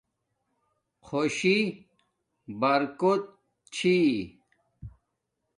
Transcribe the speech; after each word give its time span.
خوشی 1.05 1.57
برکوت 2.59 3.21
چھی 3.73 3.97